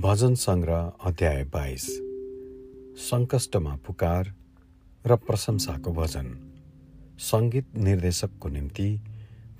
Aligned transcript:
भजन 0.00 0.34
सङ्ग्रह 0.34 0.92
अध्याय 1.04 1.44
बाइस। 1.44 1.86
सङ्कष्टमा 2.96 3.76
पुकार 3.76 4.34
र 5.06 5.16
प्रशंसाको 5.16 5.92
भजन। 5.92 6.36
सङ्गीत 7.18 7.76
निर्देशकको 7.76 8.48
निम्ति 8.48 9.00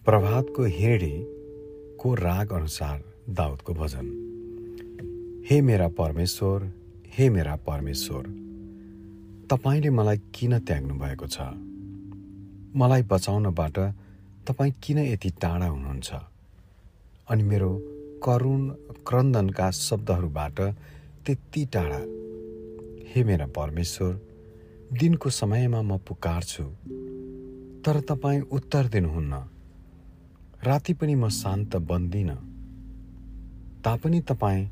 प्रभातको 0.04 0.64
हिँडीको 0.64 2.14
राग 2.14 2.52
अनुसार 2.52 3.04
दाउदको 3.30 3.74
भजन। 3.74 4.06
हे 5.50 5.60
मेरा 5.60 5.88
परमेश्वर 5.88 6.72
हे 7.18 7.28
मेरा 7.30 7.56
परमेश्वर 7.56 8.22
तपाईँले 9.50 9.90
मलाई 9.90 10.18
किन 10.18 10.58
त्याग्नु 10.58 10.94
भएको 10.94 11.26
छ? 11.26 11.40
मलाई 12.76 13.02
बचाउनबाट 13.02 13.78
तपाईँ 14.46 14.72
किन 14.82 14.98
यति 14.98 15.30
टाढा 15.30 15.66
हुनुहुन्छ? 15.66 16.10
अनि 17.30 17.42
मेरो 17.42 17.89
करुण 18.24 18.68
क्रन्दनका 19.06 19.70
शब्दहरूबाट 19.70 20.60
त्यति 21.26 21.64
टाढा। 21.64 22.00
हे 23.10 23.24
मेरा 23.24 23.46
परमेश्वर 23.46 24.20
दिनको 24.92 25.30
समयमा 25.30 25.82
म 25.82 25.98
पुकार्छु 25.98 26.64
तर 27.82 28.00
तपाईँ 28.00 28.40
उत्तर 28.40 28.88
दिनुहुन्न। 28.88 29.34
राति 30.64 30.92
पनि 30.92 31.14
म 31.14 31.28
शान्त 31.28 31.76
बन्दिनँ। 31.76 32.36
तापनि 33.84 34.20
तपाईँ 34.20 34.66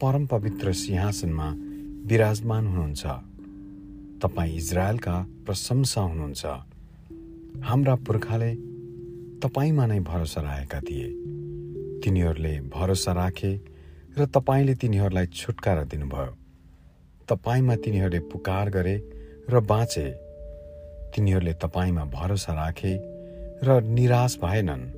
परम 0.00 0.26
पवित्र 0.26 0.72
सिंहासनमा 0.72 1.52
विराजमान 2.06 2.66
हुनुहुन्छ। 2.66 3.06
तपाईँ 4.22 4.56
इजरायलका 4.56 5.26
प्रशंसा 5.46 6.00
हुनुहुन्छ। 6.00 6.46
हाम्रा 7.62 7.94
पुर्खाले 7.94 8.54
तपाईँमा 9.38 9.86
नै 9.86 10.00
भरोसा 10.00 10.40
राखेका 10.40 10.80
थिए। 10.80 11.35
तिनीहरूले 12.06 12.60
भरोसा 12.60 13.12
राखे 13.12 13.60
र 14.18 14.26
तपाईँले 14.26 14.74
तिनीहरूलाई 14.74 15.26
छुटकारा 15.26 15.84
दिनुभयो। 15.84 16.36
तपाईँमा 17.28 17.76
तिनीहरूले 17.76 18.18
पुकार 18.18 18.70
गरे 18.70 19.02
र 19.50 19.60
बाँचे। 19.60 20.10
तिनीहरूले 21.16 21.52
तपाईँमा 21.52 22.04
भरोसा 22.04 22.52
राखे 22.52 22.98
र 23.62 23.82
निराश 23.82 24.38
भएनन्। 24.38 24.90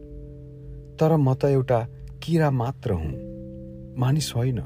तर 0.97 1.17
म 1.17 1.35
त 1.35 1.45
एउटा 1.45 1.89
किरा 2.23 2.51
मात्र 2.51 2.93
हुँ। 2.93 3.13
मानिस 3.99 4.33
होइन। 4.37 4.61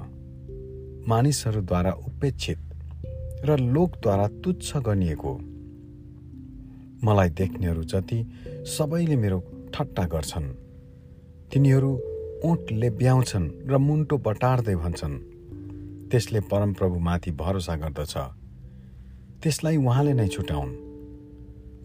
मानिसहरूद्वारा 1.08 1.92
उपेक्षित 1.92 2.58
र 3.44 3.58
लोकद्वारा 3.58 4.28
तुच्छ 4.28 4.76
गनिएको। 4.76 5.40
मलाई 7.04 7.30
देख्नेहरू 7.30 7.82
जति 7.82 8.32
सबैले 8.66 9.16
मेरो 9.16 9.44
ठट्टा 9.74 10.06
गर्छन्। 10.06 10.54
तिनीहरू 11.52 12.11
ओठ 12.44 12.72
लेब्याउँछन् 12.72 13.70
र 13.70 13.76
मुन्टो 13.76 14.18
बटार्दै 14.18 14.74
भन्छन्। 14.74 15.18
त्यसले 16.10 16.40
परमप्रभुमाथि 16.40 17.30
भरोसा 17.30 17.76
गर्दछ। 17.76 18.14
त्यसलाई 19.42 19.76
उहाँले 19.76 20.12
नै 20.12 20.28
छुटाउन् 20.28 20.72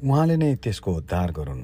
उहाँले 0.04 0.38
नै 0.38 0.56
त्यसको 0.56 0.94
उद्धार 0.94 1.32
गरून्। 1.32 1.64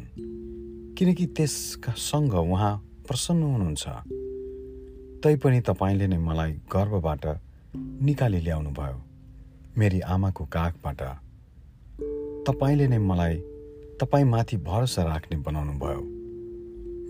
किनकि 0.95 1.25
त्यससँग 1.25 2.33
उहाँ 2.33 2.77
प्रसन्न 3.07 3.43
हुनुहुन्छ। 3.43 3.87
तैपनि 5.23 5.61
तपाईँले 5.61 6.07
नै 6.07 6.17
मलाई 6.17 6.51
गर्वबाट 6.51 7.25
निकाली 8.01 8.39
ल्याउनु 8.39 8.69
भयो 8.69 9.01
मेरी 9.77 9.99
आमाको 9.99 10.45
काखबाट। 10.45 11.01
तपाईँले 12.47 12.87
नै 12.87 12.97
मलाई 12.97 13.35
तपाईँमाथि 14.01 14.57
भरोसा 14.57 15.03
राख्ने 15.03 15.37
बनाउनु 15.37 15.73
भयो 15.73 16.22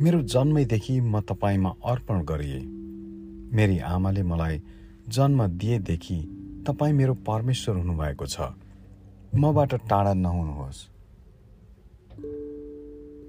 मेरो 0.01 0.21
जन्मैदेखि 0.21 1.01
म 1.01 1.21
तपाईँमा 1.21 1.69
अर्पण 1.85 2.23
गरिए। 2.23 2.59
मेरी 3.55 3.79
आमाले 3.79 4.23
मलाई 4.23 4.61
जन्म 5.09 5.47
दिएदेखि 5.47 6.17
तपाईँ 6.67 6.93
मेरो 6.93 7.13
परमेश्वर 7.13 7.75
हुनुभएको 7.75 8.25
छ। 8.25 8.41
मबाट 9.35 9.73
टाढा 9.73 10.13
नहुनुहोस्। 10.13 10.89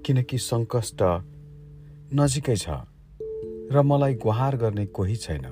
किनकि 0.05 0.37
सङ्कष्ट 0.37 1.01
नजिकै 2.13 2.55
छ 2.55 2.69
र 3.71 3.81
मलाई 3.81 4.13
गुहार 4.13 4.57
गर्ने 4.57 4.85
कोही 4.85 5.15
छैन। 5.15 5.45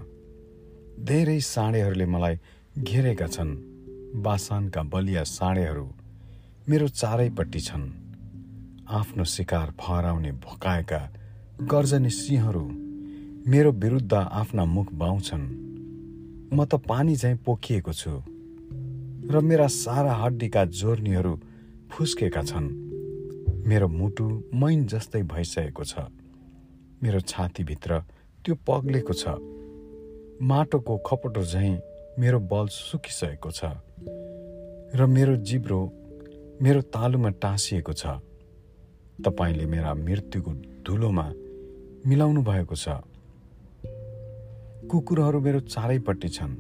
धेरै 0.99 1.39
साँडेहरूले 1.39 2.05
मलाई 2.05 2.39
घेरेका 2.77 3.27
छन्। 3.27 3.55
बासानका 4.21 4.83
बलिया 4.83 5.23
साँडेहरू 5.23 5.89
मेरो 6.69 6.87
चारैपट्टि 6.87 7.59
छन्। 7.59 8.02
आफ्नो 8.89 9.23
शिकार 9.23 9.71
फहराउने 9.79 10.31
भकाएका 10.43 10.97
गर्जने 11.61 12.09
सिंहहरू 12.09 12.61
मेरो 13.47 13.71
विरुद्ध 13.71 14.13
आफ्ना 14.13 14.65
मुख 14.65 14.91
बाउँछन्। 14.93 15.45
म 16.53 16.65
त 16.65 16.75
पानी 16.87 17.15
झैँ 17.15 17.35
पोखिएको 17.45 17.93
छु 17.93 18.11
र 19.31 19.39
मेरा 19.41 19.67
सारा 19.67 20.13
हड्डीका 20.13 20.65
जोर्नीहरू 20.65 21.33
फुस्केका 21.91 22.43
छन्। 22.43 22.67
मेरो 23.67 23.87
मुटु 23.87 24.25
मैन 24.53 24.85
जस्तै 24.87 25.21
भइसकेको 25.23 25.83
छ। 25.83 26.11
मेरो 27.03 27.19
छातीभित्र 27.19 27.99
त्यो 28.43 28.55
पग्लेको 28.67 29.13
छ। 29.13 29.39
माटोको 30.43 30.97
खपटो 31.07 31.43
झैँ 31.43 31.79
मेरो 32.19 32.39
बल 32.51 32.67
सुकिसकेको 32.67 33.51
छ। 33.51 33.63
र 34.99 35.05
मेरो 35.07 35.35
जिब्रो 35.39 35.81
मेरो 36.61 36.81
तालुमा 36.93 37.29
टाँसिएको 37.39 37.93
छ। 37.93 38.19
तपाईँले 39.21 39.65
मेरा 39.65 39.93
मृत्युको 39.93 40.51
धुलोमा 40.85 41.33
मिलाउनु 42.07 42.41
भएको 42.41 42.75
छ। 42.75 42.89
कुकुरहरू 44.89 45.39
मेरो 45.39 45.59
चारैपट्टि 45.59 46.29
छन्। 46.29 46.55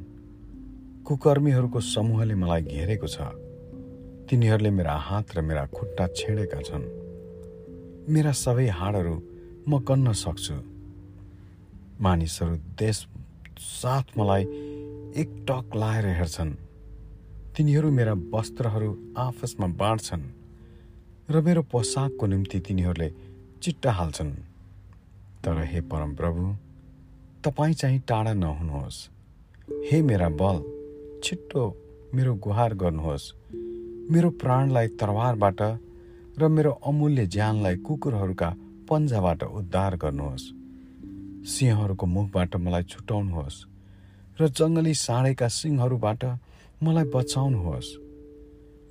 कुकर्मीहरूको 1.03 1.79
समूहले 1.79 2.35
मलाई 2.35 2.61
घेरेको 2.61 3.07
छ। 3.07 3.17
तिनीहरूले 4.29 4.69
मेरा 4.69 4.93
हात 4.93 5.37
र 5.37 5.41
मेरा 5.41 5.65
खुट्टा 5.65 6.07
छेडेका 6.07 6.61
छन्। 6.61 6.85
मेरा 8.09 8.31
सबै 8.31 8.67
हाडहरू 8.67 9.21
म 9.67 9.79
कन्न 9.79 10.11
सक्छु। 10.11 10.53
मानिसहरू 12.01 12.55
देश 12.55 13.07
साथ 13.59 14.17
मलाई 14.17 14.43
एक 15.15 15.45
टक 15.49 15.75
लाएर 15.75 16.05
हेर्छन्। 16.05 16.53
तिनीहरू 17.57 17.91
मेरा 17.91 18.13
वस्त्रहरू 18.13 19.13
आपसमा 19.17 19.67
बाँड्छन्। 19.67 20.42
र 21.33 21.41
मेरो 21.41 21.61
पोसाकको 21.61 22.25
निम्ति 22.25 22.59
तिनीहरूले 22.59 23.09
चिट्टा 23.61 23.91
हाल्छन्। 23.91 24.31
तर 25.41 25.57
हे 25.65 25.79
परमप्रभु 25.81 26.41
तपाईँ 27.43 27.73
चाहिँ 27.73 27.99
टाढा 27.99 28.33
नहुनुहोस्। 28.33 28.97
हे 29.89 30.01
मेरा 30.01 30.29
बल 30.29 30.57
छिट्टो 31.23 31.63
मेरो 32.13 32.33
गुहार 32.35 32.73
गर्नुहोस्। 32.73 33.25
मेरो 34.13 34.29
प्राणलाई 34.29 34.87
तरवारबाट 34.87 35.61
र 36.37 36.47
मेरो 36.47 36.71
अमूल्य 36.85 37.25
ज्यानलाई 37.25 37.75
कुकुरहरूका 37.77 38.49
पन्जाबाट 38.89 39.43
उद्धार 39.43 39.95
गर्नुहोस्। 39.97 40.45
सिंहहरूको 41.49 42.05
मुखबाट 42.05 42.55
मलाई 42.55 42.83
छुटाउनुहोस् 42.83 43.57
र 44.37 44.47
जङ्गली 44.49 44.93
साँडेका 44.93 45.47
सिंहहरूबाट 45.47 46.21
मलाई 46.83 47.05
बचाउनुहोस्। 47.09 47.89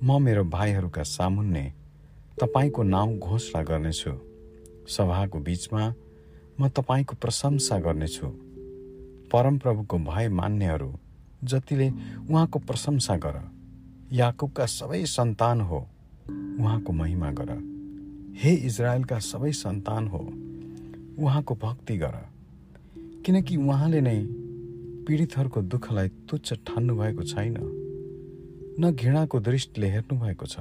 म 0.03 0.21
मेरो 0.21 0.43
भाइहरूका 0.43 1.03
सामुन्ने 1.03 1.82
तपाईँको 2.39 2.83
नाउँ 2.83 3.17
घोषणा 3.19 3.63
गर्नेछु। 3.63 4.11
सभाको 4.87 5.39
बिचमा 5.39 5.93
म 6.59 6.67
तपाईँको 6.67 7.15
प्रशंसा 7.21 7.77
गर्नेछु। 7.79 8.27
परमप्रभुको 9.31 9.97
भय 9.97 10.29
मान्नेहरू 10.29 10.89
जतिले 11.43 11.89
उहाँको 12.29 12.59
प्रशंसा 12.59 13.17
गर 13.17 13.37
याकुबका 14.11 14.65
सबै 14.65 15.05
सन्तान 15.05 15.61
हो 15.61 15.79
उहाँको 16.59 16.91
महिमा 16.93 17.31
गर। 17.31 17.51
हे 18.35 18.53
इजरायलका 18.53 19.19
सबै 19.19 19.51
सन्तान 19.51 20.07
हो 20.07 20.19
उहाँको 21.19 21.55
भक्ति 21.55 21.97
गर। 21.97 22.15
किनकि 23.25 23.55
उहाँले 23.57 24.01
नै 24.01 24.19
पीडितहरूको 25.05 25.61
दुःखलाई 25.61 26.07
तुच्छ 26.07 26.53
ठान्नु 26.53 26.95
भएको 26.95 27.23
छैन 27.23 27.57
न 28.79 28.91
घृणाको 28.91 29.39
दृष्टिले 29.39 29.87
हेर्नु 29.87 30.19
भएको 30.19 30.45
छ। 30.45 30.57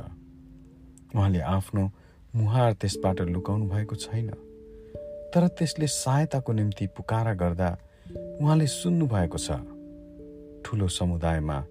उहाँले 1.15 1.41
आफ्नो 1.41 1.91
मुहार 2.35 2.73
त्यसबाट 2.73 3.21
लुकाउनु 3.21 3.69
भएको 3.69 3.97
छैन। 3.97 4.31
तर 5.35 5.49
त्यसले 5.49 5.87
सहायताको 5.87 6.53
निम्ति 6.53 6.87
पुकारा 6.87 7.35
गर्दा 7.35 7.79
उहाँले 8.41 8.67
सुन्नु 8.67 9.07
भएको 9.07 9.39
छ 9.39 9.51
ठुलो 10.65 10.89
समुदायमा 10.89 11.65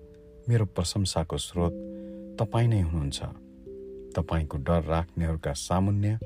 मेरो 0.49 0.65
प्रशंसाको 0.65 1.37
स्रोत 1.37 1.73
तपाईँ 2.39 2.67
नै 2.67 2.81
हुनुहुन्छ। 2.81 3.19
तपाईँको 4.15 4.57
डर 4.57 4.81
राख्नेहरूका 4.83 5.53
सामुन्य 5.53 6.19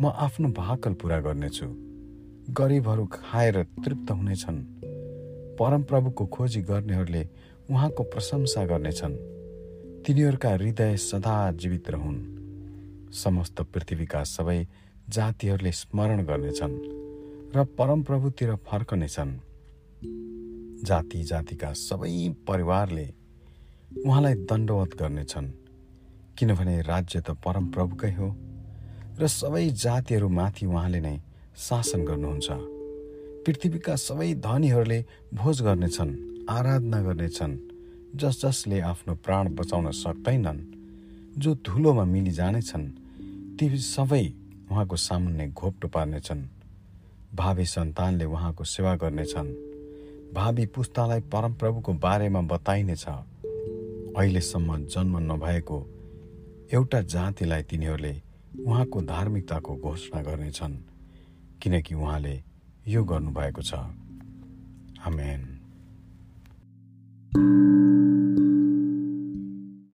म 0.00 0.06
आफ्नो 0.06 0.48
भाकल 0.48 0.94
पुरा 0.94 1.20
गर्नेछु। 1.20 1.66
गरिबहरू 2.50 3.06
खाएर 3.06 3.62
तृप्त 3.84 4.10
हुनेछन्। 4.10 4.58
परमप्रभुको 5.60 6.26
खोजी 6.26 6.62
गर्नेहरूले 6.62 7.28
उहाँको 7.70 8.02
प्रशंसा 8.02 8.64
गर्नेछन्। 8.64 9.14
तिनीहरूका 10.06 10.50
हृदय 10.50 10.96
सदा 10.96 11.52
जीवित 11.52 11.90
रहन्। 11.90 12.39
समस्त 13.12 13.60
पृथ्वीका 13.60 14.22
सबै 14.24 14.66
जातिहरूले 15.08 15.72
स्मरण 15.72 16.24
गर्नेछन् 16.24 16.76
र 17.56 17.64
परमप्रभुतिर 17.64 18.54
फर्कनेछन्। 18.54 19.32
जाति 20.84 21.22
जातिका 21.22 21.72
सबै 21.72 22.34
परिवारले 22.48 23.06
उहाँलाई 24.06 24.34
दण्डवत 24.34 24.94
गर्नेछन् 24.98 25.48
किनभने 26.38 26.80
राज्य 26.82 27.20
त 27.20 27.30
परमप्रभुकै 27.30 28.12
हो 28.14 28.28
र 29.20 29.26
सबै 29.26 29.70
जातिहरूमाथि 29.70 30.66
उहाँले 30.66 31.00
नै 31.00 31.16
शासन 31.56 32.04
गर्नुहुन्छ। 32.04 32.48
पृथ्वीका 33.44 33.96
सबै 33.96 34.34
धनीहरूले 34.34 35.04
भोज 35.34 35.62
गर्नेछन् 35.62 36.12
आराधना 36.50 37.00
गर्नेछन् 37.02 37.58
जस 38.16 38.40
जसले 38.44 38.80
आफ्नो 38.80 39.14
प्राण 39.14 39.54
बचाउन 39.54 39.90
सक्दैनन्। 39.90 40.79
जो 41.38 41.54
धुलोमा 41.54 42.04
मिली 42.04 42.30
जानेछन् 42.30 42.88
ती 43.58 43.76
सबै 43.76 44.32
उहाँको 44.70 44.96
सामुन्ने 44.96 45.48
घोप्टो 45.48 45.88
पार्नेछन् 45.88 46.42
भावी 47.34 47.64
सन्तानले 47.64 48.24
उहाँको 48.24 48.64
सेवा 48.64 48.96
गर्नेछन्। 48.96 49.54
भावी 50.34 50.66
पुस्तालाई 50.66 51.20
परमप्रभुको 51.20 51.92
बारेमा 51.92 52.40
बताइनेछ। 52.40 53.06
अहिलेसम्म 53.06 54.84
जन्म 54.84 55.32
नभएको 55.32 55.78
एउटा 56.72 57.00
जातिलाई 57.00 57.62
तिनीहरूले 57.62 58.22
उहाँको 58.66 59.02
धार्मिकताको 59.02 59.76
घोषणा 59.76 60.22
गर्नेछन् 60.22 60.76
किनकि 61.62 61.94
उहाँले 61.94 62.42
यो 62.88 63.04
गर्नुभएको 63.04 63.62
छ। 63.62 63.74
आमेन। 65.06 65.49